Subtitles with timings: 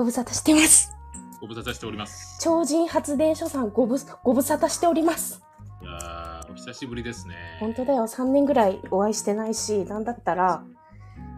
[0.00, 0.96] ご無沙汰してます。
[1.42, 2.38] ご無沙汰しております。
[2.40, 5.42] 超人発電所さんごぶご無沙汰しております。
[5.82, 7.34] いやーお久しぶりですね。
[7.60, 10.64] 本当だよ、3年ぐらいお会いしてないし、なんだったら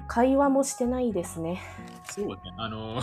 [0.06, 1.61] 会話もしてないですね。
[2.09, 2.36] そうね。
[2.56, 3.00] あの、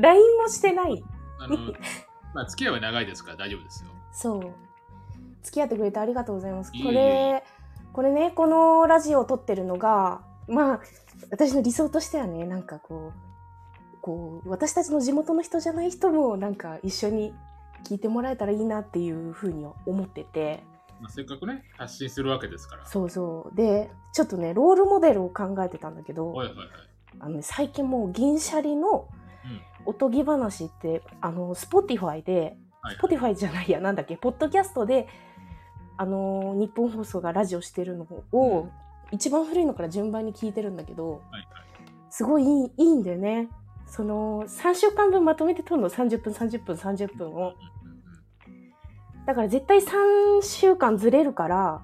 [0.00, 1.04] LINE もしてない。
[1.40, 1.58] あの、
[2.32, 3.90] まあ、付き合いは長いですから大丈夫ですよ。
[4.12, 4.54] そう。
[5.42, 6.70] 付き合ってくれてありがとうございます。
[6.72, 7.44] いえいえ
[7.92, 10.80] これ、これね、このラジオを撮ってるのが、まあ、
[11.30, 13.23] 私の理想としてはね、なんかこう、
[14.04, 17.32] こう、私たちの地元の人じゃない人も、なんか一緒に
[17.84, 20.62] 聞いてもらえたらいいなっていうふうに思ってて、
[21.00, 22.84] まあ、せっかくね、発信するわけですから。
[22.84, 23.56] そうそう。
[23.56, 26.68] で、ちょっとね、ロールモデルを考えてたんだけど、はいはいはい。
[27.18, 29.08] あのね、最近もう銀シャリの
[29.44, 29.60] うん。
[29.86, 35.08] おとぎ話って、あの、 Spotify で、はい Spotify じゃないや、なんだっけ、ポッドキャストで、
[35.96, 38.70] あのー日本放送がラジオしてるのを、うん
[39.10, 41.46] 一番古いのから順番に聞いてるんだけど、はいはい。
[42.10, 43.48] すごいいいいいんだよね。
[43.86, 47.54] その、3週間分まとめて撮るの、30分、30分、30分を。
[49.26, 51.82] だから絶対3週間ずれるから、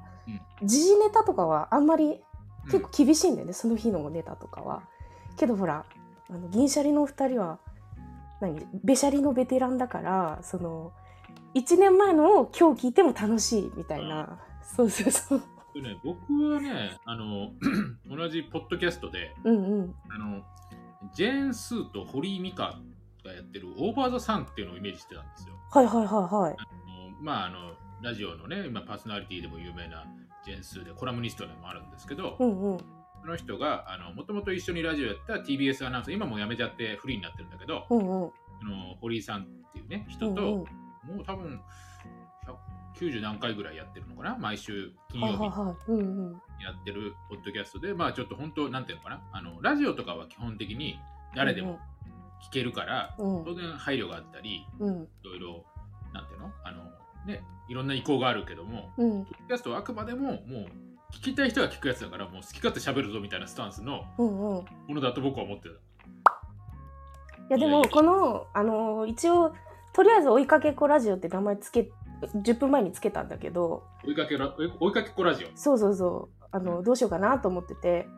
[0.62, 2.04] 時事ネタとかはあんまり
[2.64, 4.82] うん結構厳しいんだよね、その日のネタとかは。
[5.36, 5.84] けどほら、
[6.28, 7.58] あの銀シャリのお二人は、
[8.40, 10.92] 何、ベシャリのベテランだから、その、
[11.54, 14.38] 1年前のを今日聞いても楽しいみたいな。
[14.62, 15.42] そうそうそう。
[15.74, 16.18] でね、僕
[16.50, 17.50] はね、あの、
[18.08, 19.94] 同じポッドキャストで、うんうん。
[20.10, 20.42] あの、
[21.14, 22.78] ジェーン・スーと堀井美香
[23.24, 25.54] がやってるオーバー・ザ・サンっていうのをイメージしてたんですよ。
[25.70, 26.56] はいはいはいはい。
[26.58, 26.62] あ
[27.08, 30.06] のまあ、あの、ラジオのね、今パーソナリティでも有名な
[30.44, 32.78] ジェーン・スーで、コラムニストでもあるんですけど、うんうん。
[33.20, 38.30] その人が、あの、もともと一緒にラジオやった TBS アナウンサー、今もう辞めちゃってフリーになってるんだけど、うんうん。
[38.62, 41.16] あの堀井さんっていうね、人と、うんうん。
[41.16, 41.60] もう多分、
[43.00, 44.36] 190何回ぐらいやってるのかな？
[44.38, 45.44] 毎週金曜日。
[46.62, 49.20] やってるポッドキャストで、まあちょっと本当、なんていうのかな？
[49.32, 50.98] あの、ラジオとかは基本的に
[51.34, 51.78] 誰でも
[52.48, 55.02] 聞けるから、うん当然配慮があったり、うん。
[55.02, 55.64] いろいろ、
[56.12, 56.52] なんていうの？
[56.64, 56.84] あの、
[57.26, 59.24] ね、いろんな意向があるけども、うん。
[59.24, 60.42] ポッドキャストはあくまでも、もう、
[61.12, 64.04] 聞きたい人が聞くやつだから、もう好き勝手喋るぞみたいなスタンスの。
[64.16, 65.74] ものだと僕は思ってた。
[67.48, 69.52] いやでもこのあの一応
[69.92, 71.90] とりあえず追いかけっこラジオって名前つけ
[72.22, 75.48] 10分前につけたんだけど追いかけら追いかけっこラジオ？
[75.54, 76.44] そうそうそう。
[76.52, 78.08] あのどうしようかなと思ってて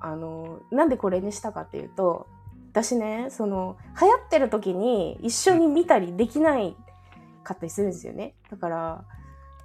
[0.00, 2.26] あのなんでこれにしたかっていうと
[2.72, 6.74] 私ねその流行ってる時に一緒に見たりできない
[7.44, 8.34] かったりするんですよね。
[8.50, 9.04] だから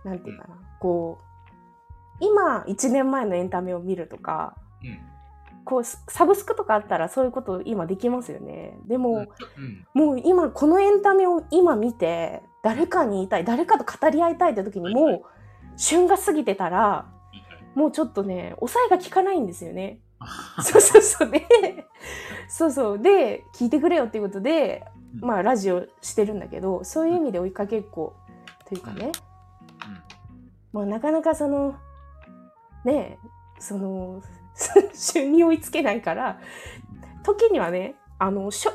[0.04, 0.56] なんていうかな。
[0.80, 5.00] こう今1年前のエンタメを見るとかうん。
[5.66, 8.78] こうサブスクとかあったらそういうこと今できますよね。
[8.88, 9.28] でも、
[9.58, 9.86] うん。
[9.94, 15.22] もう今このエンタメを今見て誰かに言いたい誰かと語り合いたいって時にもう
[15.78, 17.06] 旬が過ぎてたら
[17.76, 20.00] もうちょっとね抑えが効かないんですよね。
[20.62, 21.32] そうそうそう。
[21.32, 21.46] で
[22.50, 23.00] そうそう。
[23.00, 24.84] で聞いてくれよっていうことで
[25.22, 28.16] まあラジオしてるんだけどそういう意味で追いかけっこ
[28.66, 29.14] というかね。
[30.74, 31.76] まあなかなかその
[32.84, 33.18] ね
[33.60, 34.22] その
[34.94, 36.42] 旬に追いつけないから
[37.24, 38.72] 時にはねあの昭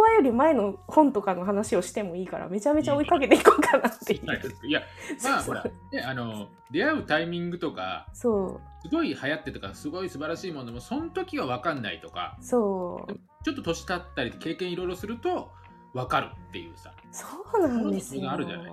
[0.00, 4.66] 和より前の本とかの話をしてもいいからめちゃめちゃ追いかけていこうかなっていう。
[4.66, 4.82] いや、
[5.24, 13.14] まあほら、ね、あの、出会うタイミングとか、そうすごい流行ってとか、すごい素晴らしいものでも、その時は分かんないとか、そう
[13.44, 15.50] ちょっと年経ったり、経験いろいろすると、
[15.94, 16.92] 分かるっていうさ。
[17.10, 17.26] そ
[17.58, 18.30] うなんですよ。
[18.30, 18.72] あるじゃない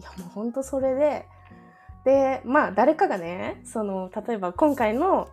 [0.00, 1.26] いやもう本当それで
[2.04, 5.28] でまあ誰かがねその例えば今回の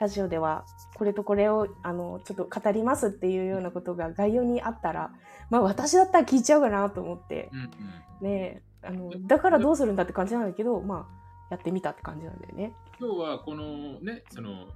[0.00, 0.64] ラジオでは
[0.96, 5.10] これとこれをあのちょっと語りますっていうようなことが概要にあったら
[5.50, 8.28] まあ私だったら聞いちゃうかなと思ってうんうん。
[8.28, 12.74] ねあのだからどうするんだって感じなんだけどまあやってみたって感じなんだよね。
[12.98, 14.66] 今日はこのね、その、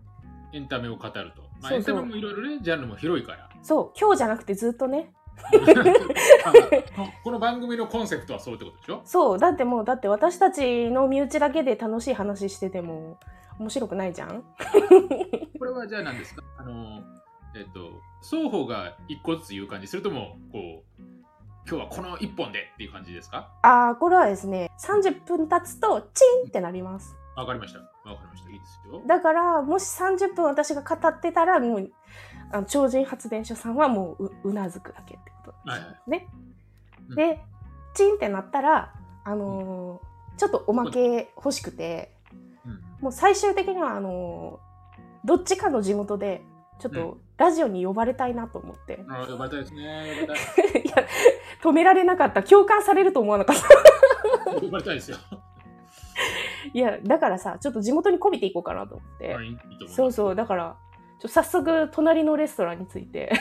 [0.52, 1.42] エンタメを語ると。
[1.62, 3.48] まあ、エンタメもいろいろね、ジャンルも広いから。
[3.62, 5.12] そう今日じゃなくてずっとね
[7.24, 9.00] この番組のコンセプトはそうってことでしょ？
[9.04, 13.18] そうだってもうだって私たちの身内だけで楽しい話してても
[13.58, 14.42] 面白くないじゃん？
[15.58, 16.42] これはじゃあ何ですか？
[16.58, 17.02] あの、
[17.56, 19.86] えっ、と、双方が一個ずつ言う感じ？
[19.86, 21.02] それとも、こう、
[21.68, 23.50] 今日はこの一本でっていう感じですか？
[23.62, 27.14] ああ、これはですね、30分経つとチンってなります。
[27.36, 27.78] わかりました。
[27.78, 28.50] わかりました。
[28.50, 29.02] いいですよ。
[29.06, 31.90] だから、もし30分私が語ってたら、もう、
[32.50, 36.26] あの超人発電所さんはもうううなずくだけってことはいはいね。
[37.08, 37.40] うんで、
[37.94, 38.92] チンってなったら、
[39.24, 42.17] あのーちょっとおまけ欲しくて、うん
[43.00, 44.68] もう最終的には、あのー
[45.24, 46.42] どっちかの地元で、
[46.78, 49.04] ちょっうとラジオに呼ばれたいなと思って。
[49.10, 50.12] あ呼ばれたいですね。
[50.74, 50.78] い。
[50.86, 50.94] いや、
[51.60, 52.42] 止められなかった。
[52.44, 53.56] 共感されると思わなかっ
[54.44, 54.50] た。
[54.60, 55.16] 呼ばれたいですよ。
[56.72, 59.34] いや、だからさ、ちょっと地元にこびていこうかなと思って。
[59.34, 60.76] はいいいそうそう、だから、
[61.18, 63.32] ちょ早速、隣のレストランについて、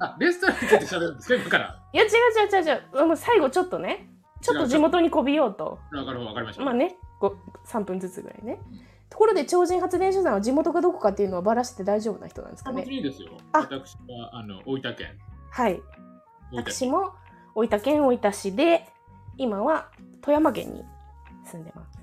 [0.00, 1.34] あ、レストランについて喋るんですか？
[1.36, 1.80] 今から。
[1.92, 4.10] いや違う違う違う違うあの最後ちょっとね
[4.42, 6.64] ちょっと地元にこびようとわかるわかりました。
[6.64, 8.60] まあねご3分ずつぐらいね。
[9.10, 12.84] ところで超人発電所さんは地元がどこかっていうのはばらして大丈夫な人なんですかね。
[12.88, 13.30] いいですよ。
[13.52, 13.60] あ。
[13.60, 15.18] 私は、あの、大分県。
[15.50, 15.80] はい。
[16.52, 17.12] 私も
[17.54, 18.86] 大分県大分市で
[19.36, 19.90] 今は
[20.22, 20.84] 富山県に
[21.44, 21.98] 住んでます。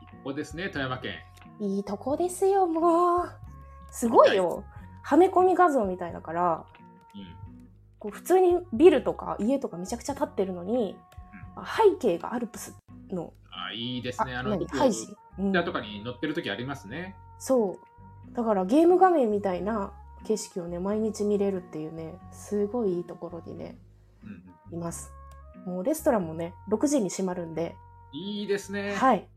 [0.00, 1.14] ここですね、富山県。
[1.60, 3.30] いいとこですよもう。
[3.90, 4.64] すごいよ。
[5.02, 6.64] はめ込み画像みたいだから
[7.14, 7.36] うん。
[7.98, 10.96] こう普通にビルとか家とかめちゃくちゃ建ってるのに
[11.56, 12.74] 背景がアルプス
[13.10, 14.34] のあ、いいですね。
[14.36, 15.06] あの、ハイジ、
[15.38, 17.14] うんツイとかに載ってる時ありますね。
[17.38, 17.78] そ
[18.30, 19.92] うだからゲーム画面みたいな
[20.24, 23.76] 景色をね毎日見れるっていうねすごいいいところにね
[24.24, 24.42] うん
[24.72, 24.78] うん。
[24.78, 25.12] います
[25.66, 27.76] もうレストランもね6時に閉まるんで、
[28.12, 28.94] いいですね。
[28.94, 29.28] はい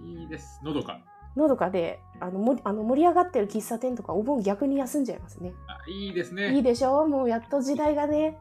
[0.00, 0.60] いいです。
[0.64, 1.00] のどか。
[1.36, 6.54] のどかであのもあの盛り上がってる喫茶店とかお盆逆に休んじゃいますねあいいですね。
[6.54, 7.06] いいでしょ？
[7.06, 8.38] もうやっと時代がね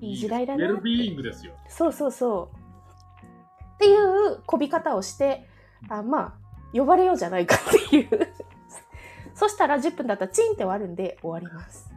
[0.00, 1.52] いい時代だなウェルビーイングですよ。
[1.68, 2.59] そうそうそう
[3.80, 5.48] っていうこび方をして
[5.88, 6.34] あまあ
[6.78, 7.58] 呼ばれようじゃないかっ
[7.90, 8.28] ていう
[9.34, 11.90] そしたら10分だったらチンって終わるんで終わります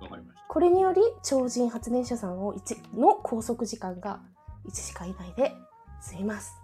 [0.00, 0.44] わかりました。
[0.46, 4.20] これにより超人発電所さんを1の拘束時間が
[4.68, 5.52] 1時間以内で
[6.00, 6.56] 済みます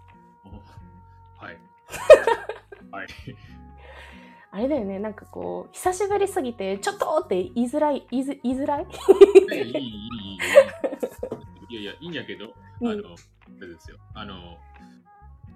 [0.45, 1.57] おはい。
[2.91, 3.07] はい。
[4.51, 8.87] あれだよねなんかこう久しぶりすぎてちょっとって言いづらい言いづ言いづらい？
[9.51, 9.75] いい、いい、いい。
[9.75, 10.39] いい
[11.71, 13.15] いやいや、いいんやけど、うんあの、
[13.67, 13.97] ですよ。
[14.13, 14.57] あの、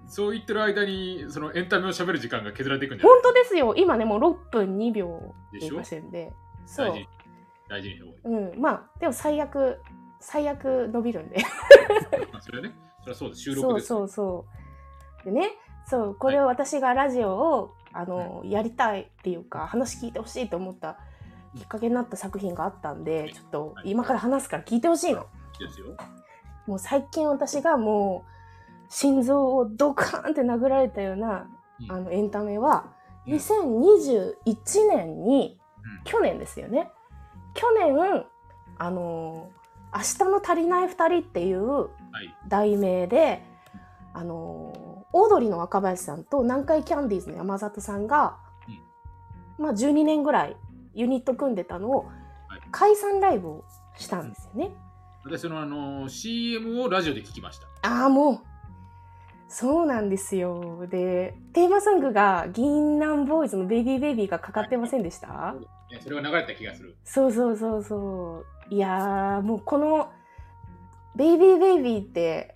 [0.07, 3.22] そう言ってる間に、そのエンタメを喋る時間が削られていくんじゃない？
[3.22, 3.74] 本当ですよ。
[3.75, 6.34] 今ねもう6分2秒経でしょ？
[6.66, 6.94] そう。
[7.68, 8.56] 大事に、う。
[8.57, 8.60] ん。
[8.62, 9.80] まあでも最悪
[10.19, 11.38] 最悪伸びるんで。
[12.31, 13.42] まあそれはね、それはそうです。
[13.42, 13.88] 収録です。
[13.88, 14.46] そうそうそ
[15.22, 15.25] う。
[15.25, 15.50] でね
[15.88, 20.98] そうこれを私がラジオを、あのやりたいっていうか話聞いてほしいと思った
[21.56, 23.92] きっかけになった作品があったんでちょっとはい。
[23.92, 25.25] 今から話すから聞いてほしいの。
[25.60, 25.96] ですよ。
[26.68, 28.32] もう最近私がもう
[28.90, 31.48] 心臓をドカーンって殴られたような
[31.82, 31.92] うん。
[31.92, 32.86] あのエンタメは
[33.28, 33.34] うん。
[33.34, 34.36] 2021
[34.90, 36.04] 年にうん。
[36.04, 36.92] 去年ですよね。
[37.54, 38.26] 去年
[38.78, 39.50] あの
[39.94, 41.88] 「明日の足りない2人」っていうは
[42.22, 42.36] い。
[42.48, 43.44] 題名で
[44.14, 48.38] あのオードリーの若林さんと南海キャンディーズの山里さんが、
[49.58, 50.58] まあ12年ぐらい
[50.94, 52.06] ユニット組んでたのを
[52.48, 52.62] はい。
[52.72, 53.66] 解散ライブを
[53.98, 54.72] したんですよね。
[55.25, 57.68] 私、その、あの、CM をラジオで聞きました。
[57.81, 58.39] ああもう。
[59.48, 60.86] そうなんですよ。
[60.88, 65.54] でテーマソングが銀杏ボーイズの「ベイビーベイビー」がかかってませんでした？
[65.92, 66.95] ねそれが流れた気がする。
[67.04, 67.83] そうそうそう。
[67.83, 70.10] そういやーもうこの
[71.16, 72.56] 「ベイビーベイビー」って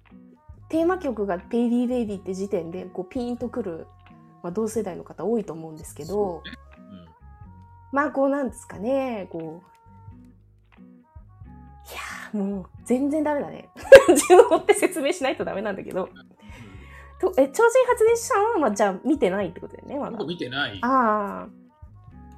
[0.68, 3.88] テーマ曲が「ベイビーベイビー」って時点でこうピーンとくる、
[4.42, 6.42] まあ、同世代の方多いと思うんですけど。
[7.92, 9.79] まあこうなんですかねこう
[11.92, 13.70] いやーもう全然ダメだね。
[14.10, 16.06] 自分を追って説明しないとダメなんだけど。
[16.06, 16.40] うん
[17.20, 20.12] とえ超人発電所さんは、まあ、じゃあ見てないってことだよねまだ。
[20.18, 20.80] 僕見てない。
[20.82, 21.50] ああ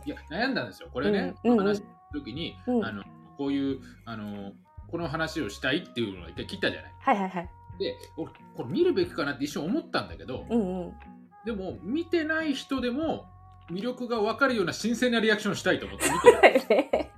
[0.06, 0.90] いや、悩んだんですよ。
[0.92, 2.86] これね、うん話した時に、うん。
[2.86, 3.04] あの、
[3.38, 4.54] こういう、あの、
[4.90, 6.92] この話をしたいっていうのを一回切ったじゃない。
[7.00, 7.50] はいはいはい。
[7.80, 10.94] で、俺、これ見るべきかなって一瞬思ったんだけど、うんうん。
[11.46, 13.26] でも、見てない人でも、
[13.70, 17.10] 魅力が分かるような新鮮なリアクションしたいと思って見て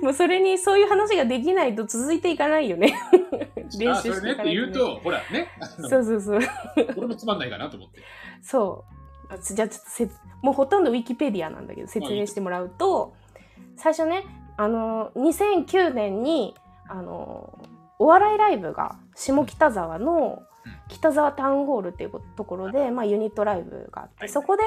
[0.00, 0.02] る。
[0.02, 2.94] もうそれにそういう話ができないと続いていかないよね。
[3.78, 5.48] 練習していかない言うと、ほらね、
[5.88, 6.40] そうそうそう。
[6.94, 8.00] これもつまんないかなと思って。
[8.42, 8.92] そう。
[9.32, 10.10] あじゃあちょっとせ
[10.42, 13.14] もうほとんどウィキペディアなんだけど説明してもらうと
[13.76, 14.24] 最初ね
[14.56, 16.54] あの2009年に
[16.88, 17.58] あの
[17.98, 20.42] お笑いライブが下北沢の
[20.88, 24.62] 北沢タウンホールっていうところで、まあ、ユニットライブがあってそこで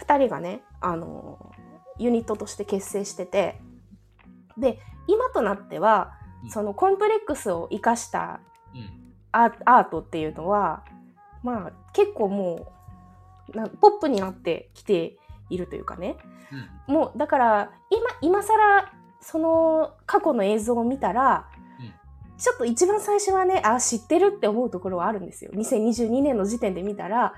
[0.00, 1.52] 2人がねあの
[1.98, 3.60] ユニットとして結成してて
[4.58, 6.12] で今となっては
[6.44, 6.50] うん。
[6.50, 8.40] そのコンプレックスを生かした
[9.32, 10.84] アートっていうのは
[11.42, 12.72] まあ結構も
[13.52, 16.16] うなポップになってきているというかね。
[16.88, 16.94] うん。
[16.94, 21.92] もうだから今今更その過去の映像を見たら、うん。
[22.38, 25.50] ちょっと一番最初はねあ知ってるって思うところはあるんですよ。
[25.54, 27.34] 2022年の時点で見たら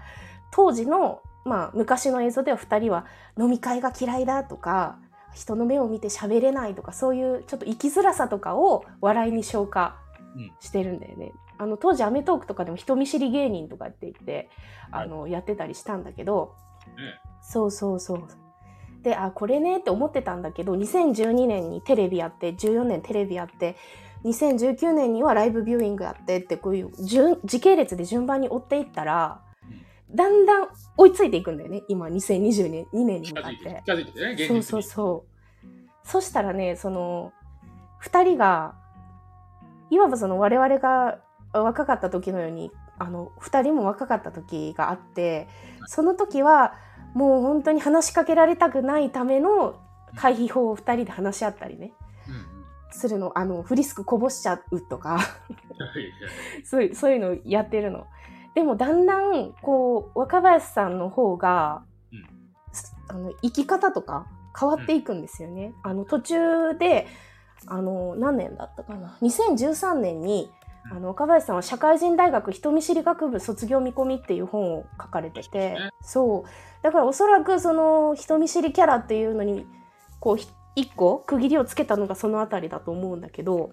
[0.53, 3.07] 当時の、まあ、昔の映像では2人は
[3.39, 4.99] 飲み会が嫌いだとか
[5.35, 9.97] 人の目を見て喋れないとかそういうちょっと生きづらさとかを笑いに消化
[10.37, 11.33] うんしてるんだよね。
[11.59, 14.49] あの当時『アメトーーク』とかでも人見知り芸人とかって言って
[14.91, 16.55] あの、やってたりしたんだけど
[16.97, 18.27] ねそうそうそう。
[19.03, 23.77] であこれねって思ってたんだけど2012年にテレビやって14年テレビやって
[24.25, 29.41] 2019年にはライブビューイングやってってこういう順時系列で順番に追っていったら
[30.15, 33.83] だんだん追いついていくんだよね今2022年2年に向かって、て。
[33.87, 34.47] 近づいてね、現実に。
[34.49, 36.09] そうそうそう。
[36.09, 37.33] そしたらね、その、
[37.99, 38.75] 二人が、
[39.91, 41.19] いわばその我々が
[41.53, 45.49] 若かった時のように、あの、二人も若かった時があって、
[45.87, 46.75] その時は、
[47.15, 49.81] もう本当に話しかけられたくないための
[50.17, 51.93] 回避法を二人で話し合ったりね、
[52.29, 52.63] うんうん
[52.95, 53.33] するの。
[53.39, 55.19] あの、フリスクこぼしちゃうとか、
[56.65, 58.07] そういうのやってるの。
[58.55, 62.27] でもだんだん、こう、若林さんの方が、うん
[62.73, 64.27] すあの、生き方とか
[64.59, 65.75] 変わっていくんですよね。
[65.83, 67.07] あの、途中で、
[67.67, 69.17] あの、何年だったかな。
[69.23, 76.83] 2013年に、うんあの、若林さんは社会人大学人見知り学部卒業見込みっていう本を書かれてて、ねそう。
[76.83, 79.67] だからおそらくその人見知りキャラっていうのに、
[80.19, 83.73] こう、ひ一個区切りをつけたのがそのあたりだと思うんだけど、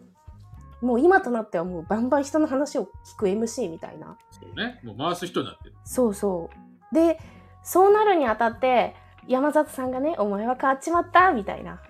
[0.81, 4.17] もう今となってはもうバンバン人の話を聞く MC みたいな。
[4.31, 4.79] そうね。
[4.83, 5.75] もう回す人になってる。
[5.83, 6.50] そうそ
[6.91, 6.95] う。
[6.95, 7.19] で、
[7.63, 8.95] そうなるにあたって、
[9.27, 11.81] 山里さんがね、お前は変わっちまったみたいな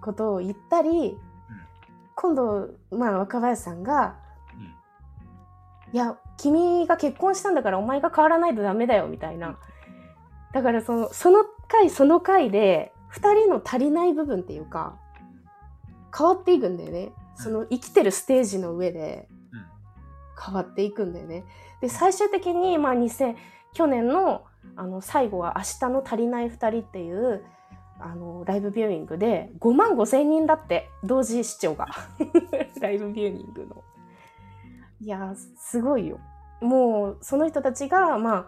[0.00, 1.16] ことを言ったり、
[2.16, 4.16] 今度、まあ若林さんが、
[4.54, 9.58] うんいや、君が結婚したんだからお前が変わらないとダメだよ、みたいな。
[10.52, 14.96] だからその、その回その回で、二人の足りない部分っていうか、
[16.16, 17.12] 変わっていくんだよね。
[17.34, 19.70] その生きてるステージの上でうん
[20.42, 21.44] 変わっていくんだよね。
[21.82, 23.36] で、最終的に、まあ2000、
[23.74, 24.44] 去年の、
[24.76, 27.44] あの、最後は明日の足りない二人っていう、
[27.98, 31.88] あの、ライブビューイングで5万5千人だって、同時視聴が。
[32.80, 33.84] ライブビューイングの。
[35.00, 36.18] いやー、すごいよ。
[36.60, 38.46] もう、その人たちが、まあ、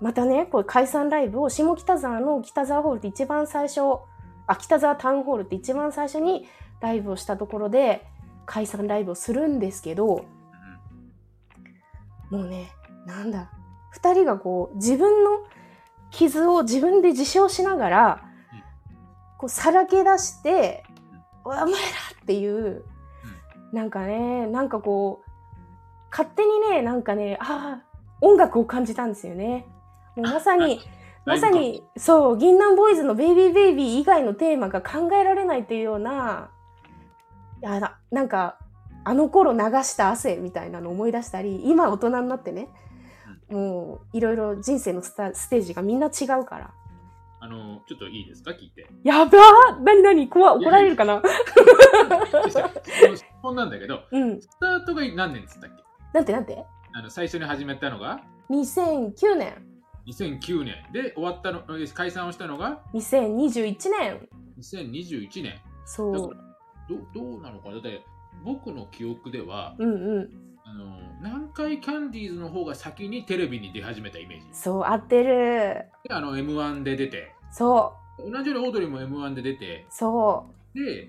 [0.00, 3.80] またね、こう解散ライブを下北沢の北沢ホールって一番最初、
[4.46, 6.46] あ、北沢タウンホールって一番最初に
[6.80, 8.06] ライブをしたところで
[8.44, 10.24] 解散ライブをするんですけど、
[12.30, 12.70] もうね、
[13.06, 13.50] なんだ、
[13.90, 15.42] 二人がこう、自分の
[16.10, 18.22] 傷を自分で自傷しながら、
[19.38, 20.84] こう、さらけ出して、
[21.44, 21.72] お前らっ
[22.26, 22.84] ていう、
[23.72, 25.30] なんかね、なんかこう、
[26.10, 29.66] 勝手にね、なんかね、ああ、音楽を感じたんですよね。
[30.16, 30.80] もうまさに、
[31.24, 36.50] まさに、そう、銀杏ボーイズのベイビーベイビー以外のテーマが考えられないっていうような、
[37.62, 38.58] いやななんか、
[39.04, 42.68] あの頃流した汗みたいなのを思い出したり、今大人になってね、
[43.48, 46.70] もういろいろ人生のスタステージがみんな違うから。
[47.38, 48.50] あの、ちょっといいですか？
[48.52, 48.86] 聞いて。
[49.04, 51.22] やばーなになに怖い怒られるかな？
[53.14, 54.40] 質問なんだけど、うん。
[54.40, 55.84] スタートが何年っつったっけ？
[56.12, 56.64] なんてなんて？
[56.92, 58.20] あの最初に始めたのが
[58.50, 59.54] ?2009 年、
[60.08, 64.28] 2009年で終わったの、え解散をしたのが？2021年。
[64.58, 65.60] 2021年。
[65.84, 66.36] そう。
[66.88, 67.74] どどうなのかな？
[67.74, 68.04] だって
[68.44, 70.30] 僕の記憶では、うんうん。
[70.64, 74.46] あの南海キャンディーズの方が先にテレビに出始めたイメージ。
[74.52, 75.86] そう、合ってる。
[76.02, 81.08] であの M1 で出て、そ同じようにオードリーも M1 で出てう、、そで、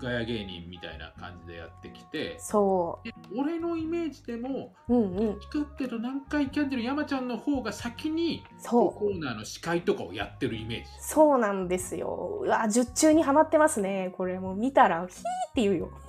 [0.00, 4.94] ガヤ芸人みたいな感じでやってきてう、、そで俺のイメージでも、う。
[4.94, 5.38] うんうん。
[5.38, 8.92] 聞くってと南海キャンディーズの山ちゃんの方が先にそう。
[8.92, 10.90] コーナーの司会とかをやってるイメージ。
[11.00, 12.42] そうなんですよ。
[12.44, 14.12] うわ、術中にはまってますね。
[14.16, 15.12] これもう見たら、ヒーっ
[15.54, 15.90] て言うよ。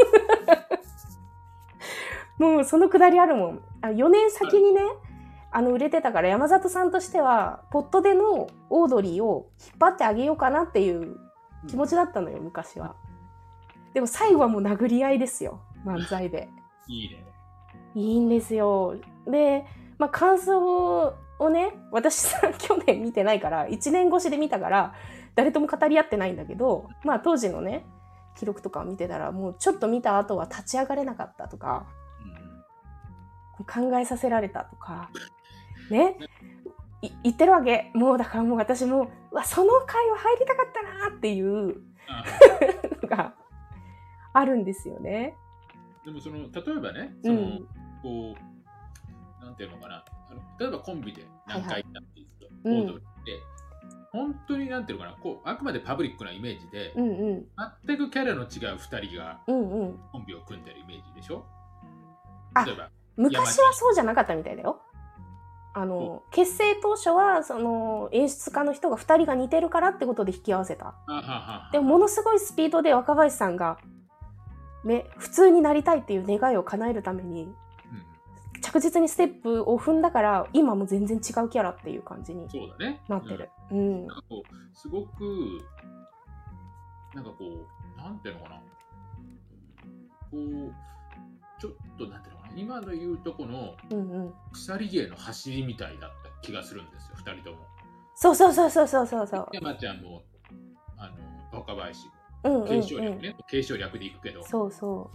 [2.37, 3.61] もうそのくだりあるもん。
[3.81, 4.81] あ4年先にね、
[5.51, 11.17] あの売れてたから山里さんとしては、ポットでのオードリーを引っ張ってあげようかなっていう
[11.67, 12.95] 気持ちだったのよ、昔は。
[13.95, 16.49] でも最後はもう殴り合いですよ、漫才で。
[16.87, 17.25] いいね。
[17.95, 18.97] いいんですよ。
[19.25, 19.65] で、
[19.97, 24.93] まあ、感想をね、私さ、去年見てないから、1年越しで見たから、
[25.35, 27.85] 誰とも語り合ってないんだけど、まあ、当時のね、
[28.37, 31.87] 記録とかを見てたら、もうちょっと見た後は立ち上がれなかったとか、
[32.19, 35.09] うん考えさせられたとか、
[35.89, 36.17] ね、
[37.01, 37.91] い言ってるわけ。
[37.93, 41.77] もうだからもう私も、うわ、その回は入りたかったなっていう
[44.37, 45.35] あるんですよね。
[46.03, 47.67] でもその例えばね、その、うん。
[48.03, 48.35] こ
[49.41, 53.05] う、なんていうのかな、あの例えばコンビで何回やっていいと、うんオードリーで、
[54.11, 57.45] 本当になんていうのかな、こうあくまでパブリックなイメージで、うんうん。
[57.85, 59.99] 全くキャラの違う2人がうんうん。
[60.11, 61.45] コンビを組んでるイメージでしょ？
[62.53, 64.81] あ例えば、昔はそうじゃなかったみたいだよ。
[65.77, 70.95] あの、結成当初は、その、演出家の人が2人が似てるからってことで引き合わせた。
[71.73, 73.77] でも、ものすごいスピードで若林さんが、
[74.85, 77.55] ね、普通になりたいっていう願いを叶えるために、うん
[78.61, 82.47] 着実にステップを踏んだから、今も全然違うキャラっていう感じに。
[83.07, 83.49] なってる。
[83.71, 84.07] うう、
[84.73, 85.61] すごく、
[87.13, 90.73] なんかこう、なんていうのかな、こう、
[91.59, 94.33] ちょっとなんていうのかな、今の言うとこのうんうん。
[94.51, 97.57] 鎖芸の走りみたいだった気がするんですよ、二人とも。
[98.15, 99.47] そうそうそうそうそうそうそう。
[99.51, 100.23] 山ちゃんも、
[100.97, 101.09] あ
[101.51, 102.24] の、若林うんうん、う
[102.67, 103.21] 継承略ん。
[103.21, 105.09] ね、継承略でいくけどそうそ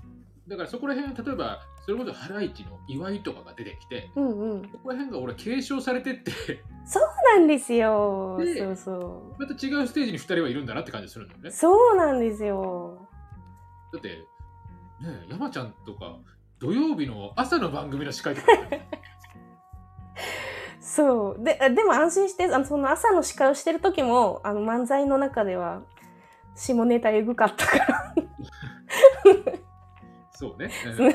[0.49, 4.21] だからそこら辺例えばそれこそハライチの岩井とかが出てきてう。
[4.21, 4.63] うんうん。
[4.71, 6.33] そこら辺が俺継承されてって
[6.85, 7.03] そう
[7.37, 8.37] なんですよ。
[8.39, 11.53] でそうそまた違うステージに2人はいるんだなって感じするんだよねう。
[11.53, 13.09] そうなんですよ。
[13.93, 14.25] だってね
[15.07, 16.19] え山ちゃんとか
[16.59, 18.83] 土曜日の朝の番組の司会とかだったよ
[20.81, 21.45] そう。
[21.45, 25.83] で、あでも安心して、あのその朝の司会をしてる時も、あの漫才の中では、
[26.55, 28.15] 下ネタエグかったから。
[30.33, 31.13] そうね、 うん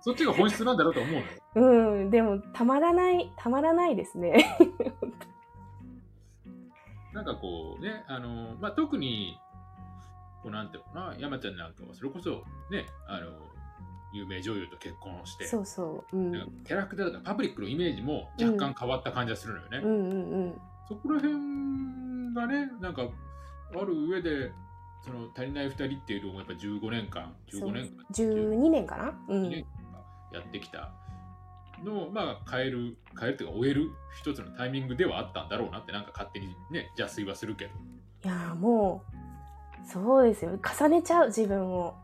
[0.00, 1.18] そっちが本質なんだろうと思
[1.54, 2.10] ううん。
[2.10, 4.58] でも、たまらない、たまらないですね。
[7.14, 9.38] なんかこうね、あのまあ、特に、
[10.42, 13.30] こうなんていうのかな、山ちゃんなんかはそれこそね、あの
[14.12, 16.16] 有名女優と結婚して、そうそう。
[16.16, 16.32] うん。
[16.32, 19.78] なんかキャラクターとかパブリックのイメージも若干変わった感じがするのよね。
[19.78, 20.60] うんうんうん。
[20.88, 23.08] そこら辺がね、なんか
[23.72, 24.50] ある上で、
[25.04, 29.08] その足りない2人っていうのもやっぱ15年間、15年間、12年かな？
[29.28, 29.66] う12ん。
[30.32, 30.90] やってきた
[31.84, 37.70] のを、まあ、変える、変えるというか終える一つのタイミングではあったんだろうなって、なんか勝手にね、邪推はするけど。
[38.24, 39.04] いやーも
[39.84, 40.58] う、そうですよ。
[40.58, 41.94] 重ねちゃう、自分を。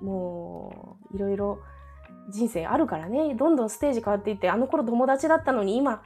[0.00, 1.60] もう、いろいろ
[2.30, 3.34] 人生あるからね。
[3.34, 6.02] どんどんステージ変わっていって、あの頃友達だったのに今、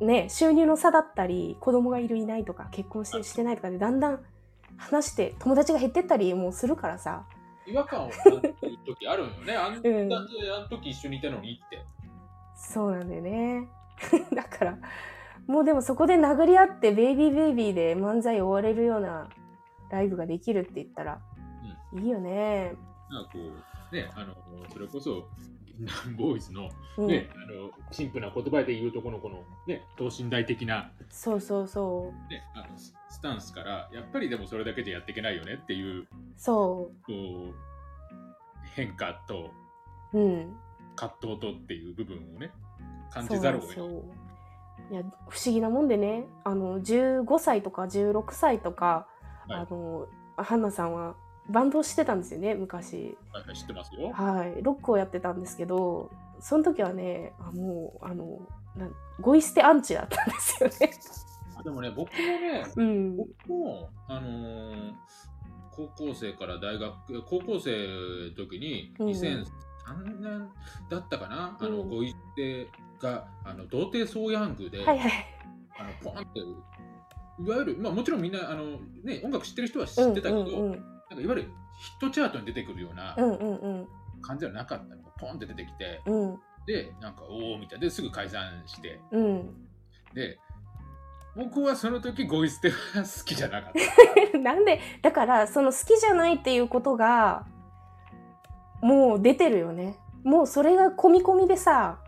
[0.00, 4.24] ね、収入の差だったり、子供がいるいないとか、結婚してしてないとかで、だんだん
[4.78, 7.24] 話して友達が減ってったりもするからさ。
[7.66, 9.54] 違和感を感じる時あるんよね。
[9.56, 10.20] あんだけ、うんあ
[10.60, 11.84] の時一緒にいたのにって。
[12.54, 13.68] そうなんだよね。
[14.34, 14.78] だから、
[15.46, 19.28] もうでもそこで殴り合って、ベイビーベイビーで漫才終われるような
[19.90, 21.20] ライブができるって言ったら、
[21.92, 22.74] いいよね。
[23.10, 24.34] なんかこう、ね、あの、
[24.70, 25.28] それこそ、
[26.16, 32.32] ボーイズの、うん、ね、あの、陳腐な言葉で言うとこの、この、ね、等身大的な、そうそうそう。
[32.32, 37.54] ね、あのススタンスから、やっぱりでもそれだけじゃやっていけないよねっていう、そこう、
[38.74, 39.50] 変化と
[40.12, 40.18] う。
[40.18, 40.56] うん。
[40.94, 42.50] 葛藤とっていう部分をね、
[43.10, 43.84] 感じざるを得な。
[44.90, 49.06] いや、不思議なもんでね、あの、15歳とか16歳とか、
[49.48, 51.14] はいあの、ハンナさんは
[51.48, 53.16] バンドをしてたんですよね、昔。
[53.32, 54.10] はいはい知ってますよ。
[54.12, 54.62] はい。
[54.62, 58.40] ロックをやってたんですけど、その時はね、あもう、あの、
[58.76, 60.92] なんゴイ捨てアンチだったんですよね。
[61.58, 63.16] あでもね、僕もね、うん。
[63.16, 64.92] 僕も、あのー
[65.70, 67.70] 高校生から大学、高校生
[68.30, 69.44] の時に、うん2003
[70.20, 70.48] 年
[70.90, 72.68] だったかな、あの、うんご一定
[73.00, 75.12] が、あの、童貞ソーヤングで、はいはい。
[75.78, 83.16] あの、ポンって、いわゆる、まあもちろんみんな、あの、ね、音楽知ってる人は知ってたけど、うんうんなんかいわゆるヒットチャートに出てくるような
[84.20, 85.02] 感じじゃなかったの。
[85.02, 86.38] が、ポンって出てきて、うん。
[86.66, 89.68] で、なんか、おおみたいな、ですぐ解散して、うん。
[90.14, 90.38] で、
[91.36, 93.72] 僕はその時ゴイ捨ては好きじゃなかっ
[94.32, 94.38] た。
[94.38, 97.46] なんでだからその好きじゃないっていうことが
[98.82, 99.96] もう出てるよね。
[100.24, 102.00] もうそれが込み込みでさ、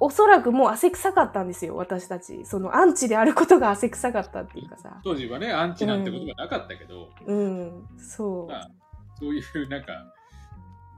[0.00, 2.44] おそらくもう汗臭かったんですよ私たち。
[2.44, 5.00] そのアンチであることが汗臭かったっていうかさ。
[5.02, 7.86] 当時はね、アンチなんてことがなかったけど、うん。
[7.98, 8.46] そう。
[8.46, 8.70] まあ、
[9.18, 9.92] そういうなんか、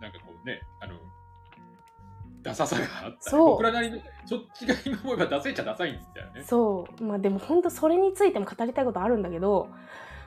[0.01, 0.95] なんかこうね、あの、
[2.43, 3.31] ダサさがあった。
[3.31, 3.51] そう。
[3.51, 6.43] 僕らなりに、そっちが今思えばダセいっちゃダサいんだよね。
[6.43, 7.05] そう。
[7.05, 9.69] まあでも本当それについても語りたいことあるんだけど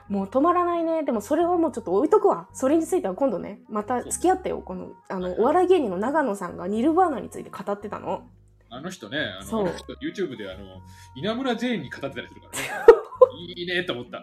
[0.08, 1.02] もう止まらないね。
[1.02, 2.48] でもそれはもうちょっと置いとくわ。
[2.52, 8.28] それについては今度ねまた付き合ってよこのあのお笑い芸人の長野さんがニルバーナについて語ってたの
[8.76, 9.68] あの人ね、あの
[10.02, 10.82] YouTube であの
[11.14, 12.94] 稲村ジェーンに語ってたりするからね。
[13.56, 14.22] いいねと思った。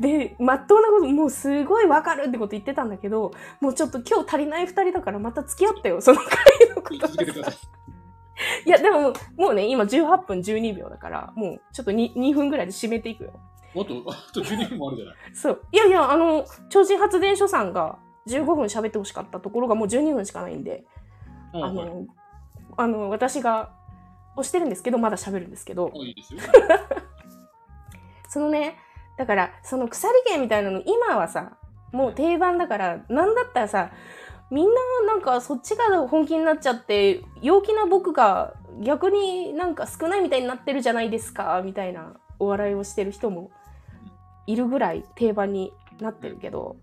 [0.00, 8.66] でまっとうなこともうすごいわかるってこと言ってたんだけどもうちょっと今日足りない2人だからまた付き合ってよその回のことさい。
[8.66, 13.32] いやでももうね今18分12秒だからもうちょっと 2, 2分ぐらいで締めていくよ
[13.74, 15.16] もっと、あと12分もあるじゃない。
[15.34, 20.84] そういやいやあの超人発電所さんが15分喋ってほしかったところがもう12分しかないんで
[21.52, 22.06] あはいの
[22.76, 23.70] あの私が
[24.36, 25.92] 押してるんですけどまだ喋るんですけど。
[28.28, 28.78] そのね
[29.18, 31.58] だからその鎖芸みたいなの今はさ
[31.92, 33.90] もう定番だからなんだったらさ
[34.50, 34.74] みんな
[35.06, 43.50] なんかそっちが本気になっちゃって陽気な僕が逆になんか少ないみたいになってるじゃないですかみたいなお笑いをしてる人も
[44.46, 46.76] いるぐらい定番になってるけど。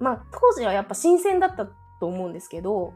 [0.00, 2.94] まあ当時はやっぱ新鮮だったと思うんですけど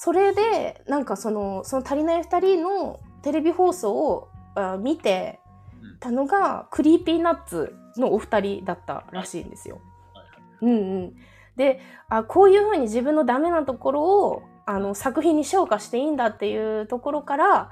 [0.00, 5.40] それでなんかそのその足りない2人のテレビ放送をあ見て
[5.98, 9.80] たのが Creepy Nuts のお二人だったらしいんですよ。
[10.62, 10.72] うんう
[11.06, 11.16] ん、
[11.56, 17.70] であこういうふうに自分のダメなところをあの作品に昇華していいんだっていうところから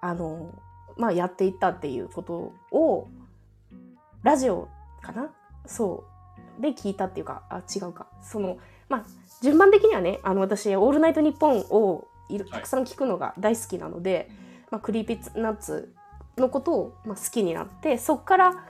[0.00, 0.52] あの、
[0.96, 3.06] まあ、やっていったっていうことを
[4.24, 4.68] ラジオ
[5.00, 5.30] かな？
[5.66, 6.04] そ
[6.58, 6.60] う。
[6.60, 8.08] で聞いたっていうかあ違うか。
[8.22, 8.58] その
[8.92, 9.04] まあ
[9.42, 12.06] 順番的にはねあの私「オールナイトニッポン」を
[12.50, 14.30] たくさん聞くのが大好きなので、
[14.70, 15.94] まあ、 Creepy Nuts
[16.36, 18.66] のことを、まあ、好きになってそっから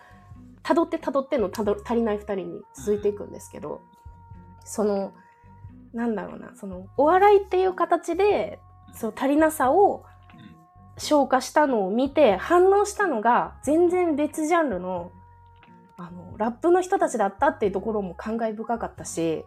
[0.62, 3.80] たどってたどってのたど足りない2人に続いていくんですけど
[4.64, 5.12] その
[5.92, 8.60] なんだろうなそのお笑いっていう形で
[8.94, 10.04] そう足りなさを
[10.98, 15.10] 消化したのを見て反応したのが全然別ジャンルの
[15.98, 19.44] あのラップの人たちだったっていうところも感慨深かったし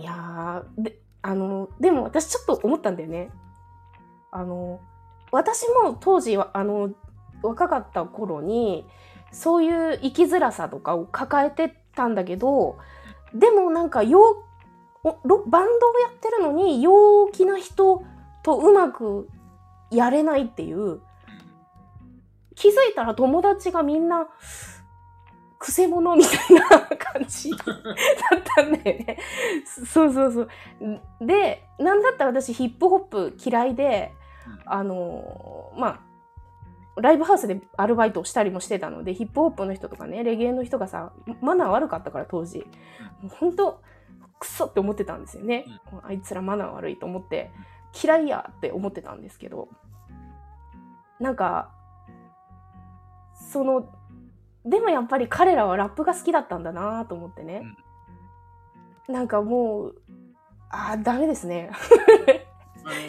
[0.00, 3.30] いやであのでも私ちょっと思ったんだよね。
[4.30, 4.80] あの
[5.30, 6.90] 私も当時はあの
[7.42, 8.86] 若かった頃に
[9.30, 12.78] そういう生きづらさとかを抱えてたんだけど
[13.34, 14.44] でもなんかよ
[15.02, 18.02] バンドをやってるのに陽気な人
[18.42, 19.28] とうまく
[19.90, 21.00] やれないっていう
[22.54, 24.28] 気づいたら友達がみんな
[25.60, 27.62] くせ者みたいな感じ だっ
[28.56, 29.18] たんだよね。
[29.66, 30.48] そうそうそう。
[31.20, 34.12] で、なんだったら私ヒップホップ嫌いで、
[34.64, 36.00] あのま
[36.96, 42.60] あ、ライブハウスでアルバイトをしたりもしてたので、ヒップホップの人とかね、レゲエの人がさ、マナー悪かったから当時。
[43.20, 43.82] もう本当
[44.38, 45.66] クソって思ってたんですよね。
[46.02, 47.50] あいつらマナー悪いと思って、
[48.02, 49.68] 嫌いやって思ってたんですけど、
[51.20, 51.70] なんか、
[53.34, 53.99] その、
[54.64, 57.62] でもやっぱり彼らはラップが好きだったんだなと思ってね。
[59.08, 60.02] なんかもう、
[60.70, 61.70] あーダメですね。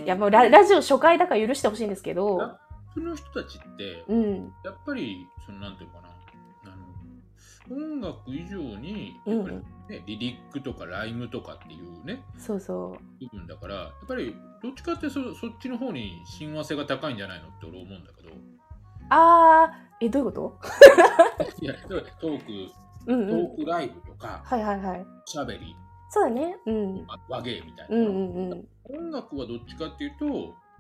[0.04, 2.56] いやもうララジオ初回だから許してほしいんですけラど、ッ
[2.94, 6.10] プの人たちって、うん、やっぱり、そのなんていうのかな、
[6.66, 6.76] あ
[7.70, 9.56] の音楽以上に、うんやっぱり
[9.98, 13.26] ね、リリックとかライムとかっていうね、そうそう。
[13.26, 18.30] 部分だから、やっぱりどっちかってそそっちの方に親和性が高いんじゃないのって俺思うんだけど、
[19.12, 20.60] あー、え、どういうこと？
[21.62, 22.52] いや、例えばトーク、
[23.08, 23.46] うんトうん。
[23.46, 25.06] ークライブとか、はいはいはい。
[25.26, 25.76] しゃべり、
[26.10, 26.58] そうだね。
[26.66, 27.06] うん。
[27.08, 28.68] あ和芸みたいな、うんうんうん。
[28.90, 30.26] 音楽はどっちかっていうと、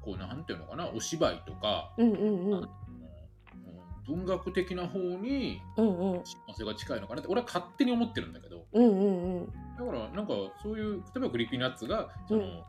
[0.01, 2.53] こうなんていうのかな、お芝居とか、うんうんうん。
[2.53, 2.69] うん
[4.07, 6.21] 文学的な方にうんうん。
[6.25, 9.45] 親和性が近いのかなって俺は勝手に思ってるんだけどうんうんうん。
[9.77, 12.63] だからなんかそういう例えば Creepy Nuts がその、うん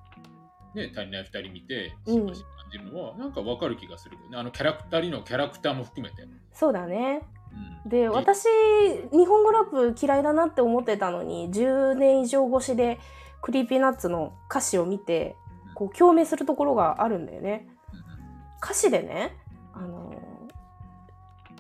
[0.74, 2.14] ね足りない2人見てうん。
[2.14, 4.38] 親和性感じるのはなんかわかる気がするけどね。
[4.38, 7.22] あのキャラクターのキャラクターも含めて、そうだね。
[7.84, 7.90] うん。
[7.90, 8.46] で、私、
[9.12, 12.98] 日本語ラップ嫌いだなって思ってたのに、10年以上越しで
[13.42, 15.36] Creepy Nuts の歌詞を見て、
[15.74, 17.68] こう共鳴するところがあるんだよね。
[18.62, 19.36] 歌詞でね、
[19.74, 20.14] あの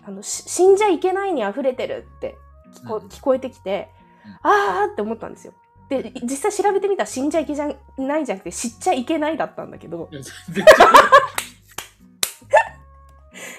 [0.04, 2.36] あのし死んじゃいけないに溢れてるって
[2.74, 3.06] 聞こ,、うん。
[3.08, 3.90] 聞こえてきて、
[4.42, 5.52] あーって思ったんですよ。
[6.00, 10.16] で、実際調べてみたら死んじゃいけじゃないじゃなくて知っちゃいけないだったんだけど、い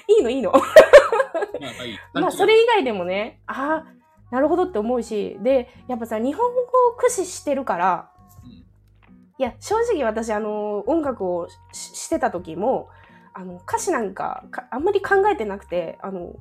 [0.08, 0.52] いいのいいの。
[2.12, 8.10] まあ それ以外でもね、ああ、なるほどって思うし、で、やっぱさ、日本語を駆使してるから、
[8.44, 8.50] うん。
[8.50, 8.64] い
[9.38, 12.88] や、正直私、あの、音楽をししてた時も、
[13.32, 16.34] あの、歌詞なんかかあんまり考えてなくて、あの、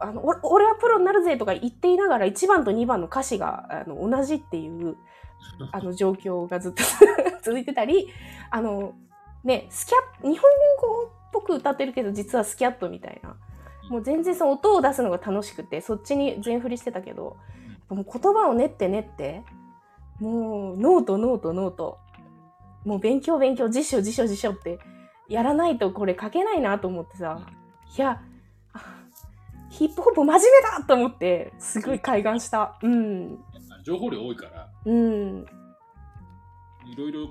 [0.00, 4.96] あのお俺はプロになるぜとか言っていながら1番と2番の歌詞があの同じっていう
[5.72, 6.82] あの状況がずっと
[7.42, 8.08] 続いてたり
[8.50, 8.94] あの
[9.44, 13.36] ねスキャ日本語っぽく歌ってるけど実はスキャットみたいな。
[13.88, 17.38] もう全然その音を出すのが楽しくてそっちに全振りしてたけど
[17.88, 19.44] もう言葉を練って練って
[20.20, 21.98] もうノートノートノート。
[22.84, 24.78] もう勉強勉強辞書辞書辞書って
[25.28, 27.40] やらないとこれ書けないなと思ってさ
[27.96, 28.27] いやあ
[29.70, 30.40] ヒップホップ真面目
[30.78, 32.78] だと思ってすごい開眼した。
[32.82, 33.38] うん。
[33.84, 34.68] 情報量多いから。
[34.84, 35.46] うん。
[36.86, 37.28] いろいろ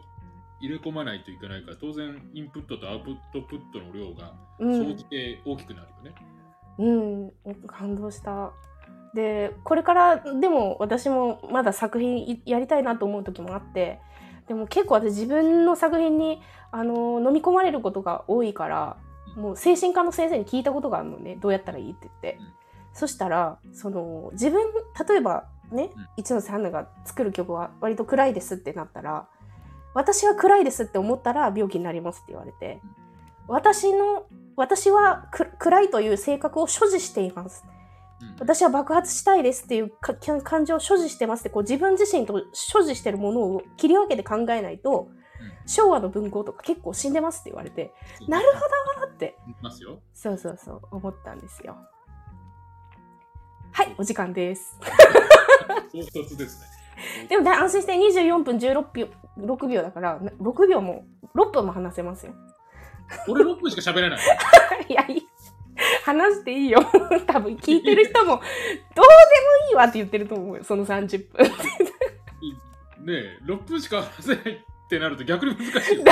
[0.59, 2.99] 入れ込まないといけないから当然インプットとアウ
[3.33, 4.89] トプットの量がうん。
[4.89, 6.15] 総じて大きくなるよね。
[7.45, 8.51] うん、感動した。
[9.13, 13.99] で、これからでも私もまだ作品いやりたいなと思う時もあって、
[14.47, 18.97] でも結構私自分の作品にあの飲み込まれることが多いから、
[19.37, 22.37] もう精神科の先生に聞いたことがあるのね、どうやったらいいって言って。
[22.39, 22.47] うん。
[22.93, 24.65] そしたら、その自分、
[25.07, 29.27] 例えばねうん、一ノ瀬花が作る曲は割と暗いですってなったら、
[29.93, 32.81] 私は暗いですって思ったら病気になりますって言われて、
[33.47, 37.65] 私の私はく暗いという性格を所持しています。
[38.21, 38.35] うん。
[38.39, 45.09] 私は爆発したいですっていうか感情を所持してますってこう自分自身と所持してるものを切り分けて考えないと、
[45.67, 48.67] 昭和の文豪とか結構死んでますって言われてうんなるほど
[49.17, 49.99] っていますよ。
[50.13, 51.75] そうそうそう思ったんですよ。
[53.71, 54.79] はいお時間です。
[55.91, 57.27] ですね。
[57.27, 59.07] でもね安心して24分16秒
[59.39, 62.33] ,6 秒だから6秒も6分も話せますよ。
[63.27, 64.19] 俺6分しか喋れない。
[64.89, 65.27] いやいい
[66.03, 66.79] 話していいよ。
[67.27, 68.43] 多分聞いてる人も、どうでも
[69.69, 71.45] いいわって言ってると思うよ、その30分。
[73.05, 76.03] ねえ、6分しか話せないってなると逆に難しいよ。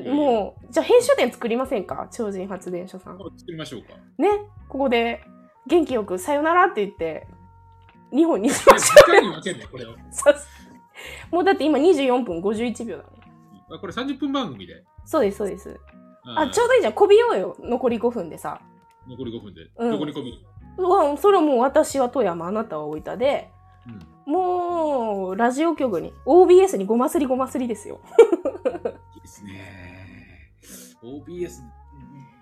[0.14, 2.08] もう、じゃあ編集点作りませんか？
[2.10, 3.16] 超人発電所さん。
[3.16, 3.32] う。
[3.36, 3.94] 作りましょうか。
[4.18, 4.28] ね、
[4.68, 5.22] ここで
[5.66, 7.26] 元気よくさよならって言って、
[8.12, 9.92] 2本にしましょ時間に分けんねこれを。
[9.92, 9.96] う。
[10.10, 10.34] そう
[11.30, 13.08] もうだって今24分51秒だね。
[13.70, 14.82] あこれ30分番組で。
[15.04, 15.78] そうです、そうです。
[16.24, 16.92] あ、うんちょうどいいじゃん。
[16.94, 17.56] こびようよ。
[17.60, 18.60] 残り5分でさ。
[19.08, 19.62] 残り5分で。
[19.76, 20.44] うんどこに込み
[20.78, 23.50] うわ、それはもう私は富山、あなたは大分で、
[23.86, 23.98] うん。
[24.26, 28.00] もう、ラジオ局に、OBS にごますりごますりですよ。
[29.14, 30.50] いいですね。
[31.02, 31.62] OBS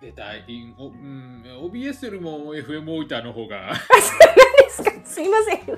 [0.00, 0.44] 出たい。
[0.78, 3.72] おうん、OBS よりも FM 大分の方が。
[3.72, 5.66] ですかすいません。
[5.68, 5.76] よ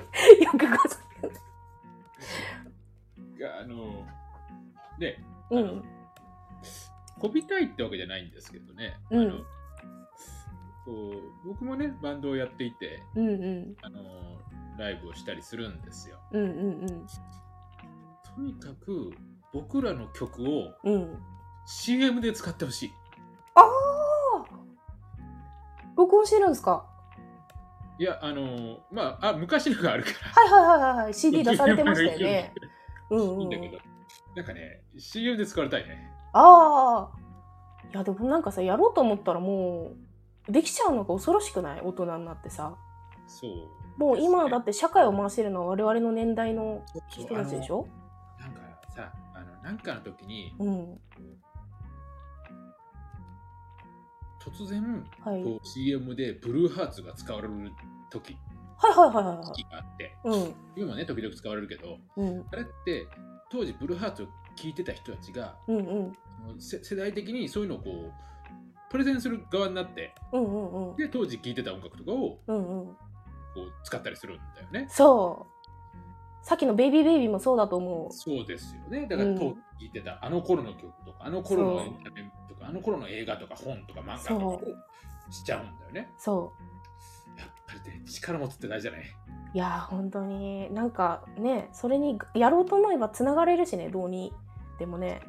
[0.51, 1.01] くご存
[3.59, 4.05] あの、
[4.99, 5.83] ね、知うん。
[7.19, 8.97] こびたいってわけじゃないんですけどね。
[9.09, 9.43] うん
[10.83, 11.13] こ
[11.45, 13.75] う僕もね、バンドをやっていて、うんうん。
[13.83, 13.99] あの
[14.81, 16.17] ライブをしたりするんですよ。
[16.31, 16.47] うんう
[16.85, 16.87] ん
[18.35, 19.11] とにかく
[19.53, 20.93] 僕らの曲をうん。
[20.93, 21.17] うん。
[21.65, 22.93] CM で使ってほしい。
[23.55, 24.45] ああ
[25.95, 26.85] 録音してるんですか？
[27.99, 30.57] いや、あのまあ、あ、昔のがあるから。
[30.57, 31.13] はいはいはいはい。
[31.13, 32.53] CD 出されてましたよね。
[33.11, 33.77] うんいうんんだけど、
[34.35, 36.11] なんかね、CM で使われたいね。
[36.33, 37.17] ああ。
[37.93, 39.91] いやでもなんかさ、やろうと思ったらも
[40.47, 41.81] う、できちゃうのが恐ろしくない？
[41.81, 42.73] 大人になってさ。
[43.27, 43.51] そう。
[43.97, 47.87] もう今だっって社会を回してるのは我々の年代のて人たちでしょ？
[48.39, 48.61] なんか
[48.95, 50.99] さ、あの、なんかの時に、うん。
[54.41, 55.59] 突然、はい。
[55.63, 57.71] CM でブルーハーツが使われる
[58.09, 58.35] 時
[58.77, 60.81] はいはいはいはいは時があって、い。
[60.81, 62.27] 今ね、時々使われるけど、うん。
[62.27, 62.45] うん。
[62.51, 63.07] あれって、
[63.51, 64.25] 当時ブルーハーツを
[64.55, 66.13] 聴いてた人たちが、うんうん。
[66.59, 68.11] 世代的にそういうのをこう、
[68.89, 70.95] プレゼンする側になって、うんうんうん。
[70.95, 72.97] で、当時聴いてた音楽とかをうんうん。
[73.53, 74.87] こう使ったりするんだよね。
[74.89, 76.45] そう。
[76.45, 78.13] さっきのベイビーベイビーもそうだと思う。
[78.13, 79.07] そうですよね。
[79.07, 84.65] だからうん当時聴いてたあの頃の曲とか、あの頃のエンタメとか、あの頃の映画とか本とか漫画とか
[85.29, 86.11] しちゃうんだよね。
[86.17, 86.53] そ
[87.37, 89.01] やっぱりね、力持つって大事じゃない？
[89.01, 89.03] う。
[89.53, 94.33] いやー、本当に、なんかね、それにやろうと思えば繋がれるしね、どうに。
[94.79, 95.21] でもね。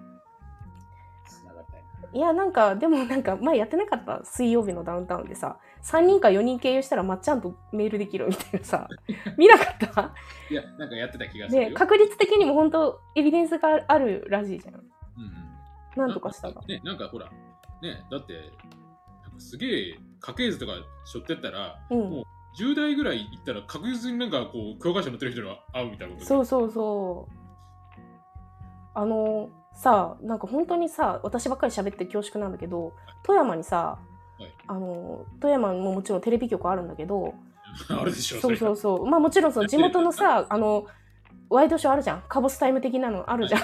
[2.14, 4.22] いいや、なんか、でもなんか、前やってなかった？
[4.24, 8.88] 水曜日のダウンタウンでさ、3人か4人経由したらまっちゃんとメールできるみたいなさ、
[9.38, 10.02] 見なかった？
[10.02, 10.14] な。
[10.50, 11.68] いや、なんかやってた気がするよ。
[11.70, 14.74] ね、確率的にも本当エビデンスがあるらしいじゃん。
[14.74, 14.92] うんうん
[15.94, 16.54] なんとかしたら。
[16.62, 17.26] ね、なんかほら、
[17.82, 18.32] ね、だって、
[19.22, 20.72] なんかすげえ家系図とか
[21.04, 22.24] 背負ってったら、うんも。
[22.58, 27.34] 10代ぐらい行ったら確実になんかこう、教科書載ってる人に会うみたいなことそうそうそう。
[28.94, 32.92] あのさなんか本当にさ私ばっかり喋って恐縮なんだけど
[33.24, 33.98] 富山にさ、
[34.38, 34.52] はい。
[34.66, 37.34] あの富山ももちろんテレビ局あるんだけど
[37.88, 38.76] あるでしょ、そうそうう。
[38.76, 40.86] そうまあもちろんその地元のさあの
[41.48, 42.22] ワイドショーあるじゃん。
[42.28, 43.60] カボスタイム的なのあるじゃん、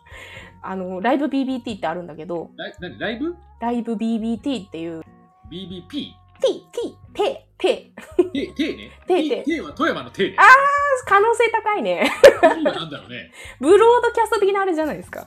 [0.62, 2.50] あのライブ BBT ってあるんだけど。
[2.56, 2.98] ライ何？
[2.98, 3.36] ライブ？
[3.60, 5.02] ライブ BBT っていう
[5.50, 5.88] ?BBP?
[5.90, 7.92] T T T T
[8.32, 8.90] テテね。
[9.06, 10.36] テテテは富山のテね。
[10.38, 10.42] あ
[11.06, 12.10] 可能性高いね。
[12.40, 13.32] T はなんだろうね。
[13.60, 15.26] ブロードキャスト的なあれじゃないですか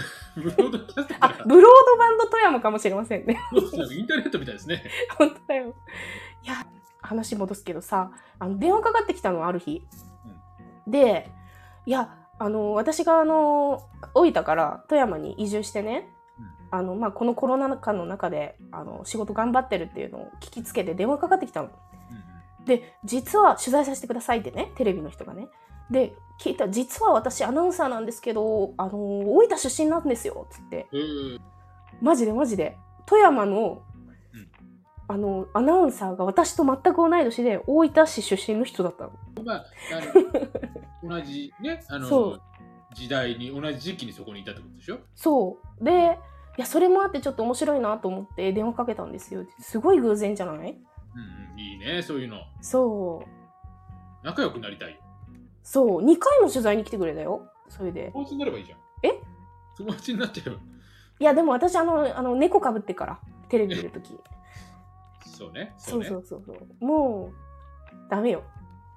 [0.36, 3.40] ブロードキャストあかブロードバンド富山かもしれませんね
[3.78, 4.84] らインターネットみたいですね。
[5.16, 5.74] 本当だよ。
[6.42, 6.66] いや、
[7.00, 9.82] 話戻すけどさ、あの電話かかってきたのある日。
[10.86, 11.30] で、
[11.86, 13.82] いや、あの、私があの、
[14.14, 16.08] 大分から富山に移住してね、
[16.70, 21.70] あの、まあ、このコロナ禍の中で、あの、仕事頑張ってるっていうのを聞きつけて電話かかってきたの。
[22.66, 25.48] で、実は取材させてくださいってね、テレビの人がね。
[25.90, 28.92] で、聞いたら、実は私アナウンサーなんですけど、あの、
[29.36, 30.86] 大分出身なんですよ、つって。
[30.92, 31.00] うん。
[31.00, 31.04] う
[31.36, 31.40] ん
[32.00, 32.76] マジでマジで。
[33.06, 33.82] 富山の、
[34.32, 34.48] うん。
[35.08, 39.10] あのアナウンサーが私と全く同い年で大分市出身の人だったの。
[39.44, 39.64] まあ、
[41.02, 42.38] あの 同じね、あその
[42.94, 44.98] 時代に、同じ時期にそこにいたってことでしょ？
[45.16, 45.84] そう。
[45.84, 46.18] で
[46.56, 49.44] いやそれもあってちょっと面白いなと思って電話かけたんですよ。
[49.58, 50.56] すごい偶然じゃない？
[50.56, 52.36] うんうん、いいね、そういうの。
[52.60, 53.28] そう。
[54.26, 54.98] 仲良くなりたいよ。
[55.70, 57.42] そう2回も取材に来てくれたよ。
[57.68, 58.10] それで。
[58.14, 58.78] 友達になればいいじゃん。
[59.02, 59.20] え？
[59.76, 60.56] 友達になっちゃえば。
[60.56, 63.20] いやでも私あのあの猫かぶってから。
[63.50, 64.18] テレビ見るとき。
[65.26, 65.74] そうね。
[65.76, 66.06] そうね。
[66.08, 68.44] そうそうそうもうダメよ。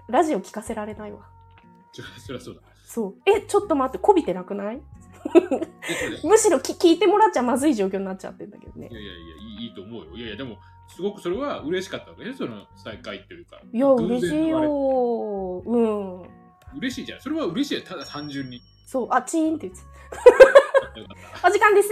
[0.08, 1.28] ラジオ聞かせられないわ。
[1.92, 2.62] ちょそりゃそうだ。
[2.86, 3.16] そう。
[3.30, 4.82] えちょっと待ってこびてなくない？
[6.24, 8.88] むしろき聞いてもらっちゃまずい状況になっちゃってんだけどね。
[8.90, 10.16] いやいやいやいい、いいと思うよ。
[10.16, 10.58] いやいや、でも、
[10.88, 13.62] すごくそれは嬉しかったわけね、その再会というか。
[13.74, 15.62] いや偶然嬉しいよ。
[15.66, 15.80] う
[16.28, 16.41] ん
[16.78, 17.22] 嬉しいじゃん。
[17.22, 17.82] それは嬉しいよ。
[17.86, 18.62] ただ単純に。
[18.86, 19.80] そうあチーンって言っ
[20.94, 21.90] てよかったお時間です